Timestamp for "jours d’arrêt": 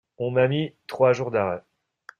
1.13-1.61